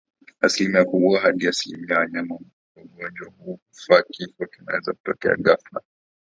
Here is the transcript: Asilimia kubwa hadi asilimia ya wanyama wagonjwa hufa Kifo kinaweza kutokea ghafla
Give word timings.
Asilimia 0.41 0.85
kubwa 0.85 1.19
hadi 1.19 1.47
asilimia 1.47 1.93
ya 1.95 1.99
wanyama 1.99 2.39
wagonjwa 2.75 3.31
hufa 3.37 4.03
Kifo 4.03 4.45
kinaweza 4.45 4.93
kutokea 4.93 5.35
ghafla 5.35 5.81